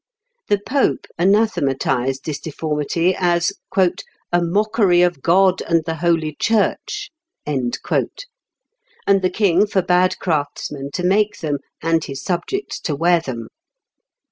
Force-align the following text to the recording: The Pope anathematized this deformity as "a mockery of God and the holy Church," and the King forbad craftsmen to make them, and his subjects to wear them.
The 0.47 0.57
Pope 0.57 1.05
anathematized 1.19 2.25
this 2.25 2.39
deformity 2.39 3.15
as 3.15 3.51
"a 3.77 4.41
mockery 4.41 5.03
of 5.03 5.21
God 5.21 5.61
and 5.61 5.85
the 5.85 5.97
holy 5.97 6.35
Church," 6.39 7.11
and 7.45 7.75
the 7.85 9.31
King 9.31 9.67
forbad 9.67 10.17
craftsmen 10.17 10.89
to 10.93 11.03
make 11.03 11.37
them, 11.41 11.59
and 11.83 12.03
his 12.03 12.23
subjects 12.23 12.79
to 12.79 12.95
wear 12.95 13.19
them. 13.19 13.49